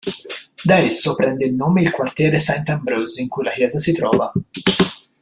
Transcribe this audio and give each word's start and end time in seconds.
Da 0.63 0.77
esso 0.81 1.13
prende 1.15 1.45
il 1.45 1.53
nome 1.53 1.83
il 1.83 1.91
quartiere 1.91 2.39
Saint-Ambroise 2.39 3.21
in 3.21 3.27
cui 3.27 3.43
la 3.43 3.51
chiesa 3.51 3.77
si 3.77 3.93
trova. 3.93 4.31